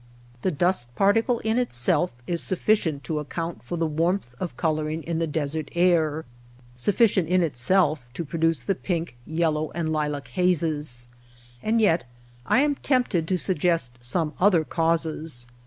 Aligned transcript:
The 0.41 0.49
dust 0.49 0.95
particle 0.95 1.37
in 1.41 1.59
itself 1.59 2.09
is 2.25 2.41
sufficient 2.41 3.03
to 3.03 3.19
ac 3.19 3.27
count 3.29 3.61
for 3.63 3.77
the 3.77 3.85
warmth 3.85 4.33
of 4.39 4.57
coloring 4.57 5.03
in 5.03 5.19
the 5.19 5.27
desert 5.27 5.69
air— 5.75 6.25
sufficient 6.75 7.29
in 7.29 7.43
itself 7.43 8.03
to 8.15 8.25
produce 8.25 8.63
the 8.63 8.73
pink, 8.73 9.15
yel 9.27 9.51
low, 9.51 9.71
and 9.75 9.89
lilac 9.93 10.29
hazes. 10.29 11.07
And 11.61 11.79
yet 11.79 12.05
I 12.47 12.61
am 12.61 12.73
tempted 12.77 13.27
to 13.27 13.37
suggest 13.37 13.99
some 14.01 14.33
other 14.39 14.63
causes. 14.63 15.45